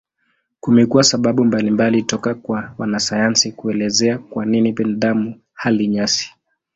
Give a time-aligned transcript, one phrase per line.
[0.59, 6.33] Kumekuwa sababu mbalimbali toka kwa wanasayansi kuelezea kwa nini binadamu hali nyasi.